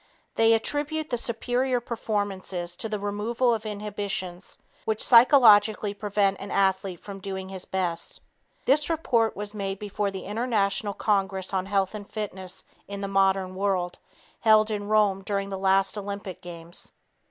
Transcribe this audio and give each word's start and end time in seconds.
They 0.33 0.53
attribute 0.53 1.11
the 1.11 1.17
superior 1.19 1.79
performances 1.79 2.75
to 2.77 2.89
the 2.89 2.97
removal 2.97 3.53
of 3.53 3.67
inhibitions, 3.67 4.57
which 4.83 5.03
psychologically 5.03 5.93
prevent 5.93 6.39
an 6.39 6.49
athlete 6.49 6.99
from 6.99 7.19
doing 7.19 7.49
his 7.49 7.65
best. 7.65 8.19
This 8.65 8.89
report 8.89 9.35
was 9.35 9.53
made 9.53 9.77
before 9.77 10.09
the 10.09 10.25
International 10.25 10.95
Congress 10.95 11.53
on 11.53 11.67
Health 11.67 11.93
and 11.93 12.09
Fitness 12.09 12.63
in 12.87 13.01
the 13.01 13.07
Modern 13.07 13.53
World 13.53 13.99
held 14.39 14.71
in 14.71 14.87
Rome 14.87 15.21
during 15.21 15.49
the 15.51 15.59
last 15.59 15.95
Olympic 15.95 16.41
games. 16.41 16.91